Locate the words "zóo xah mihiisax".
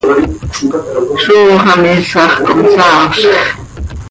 1.23-2.31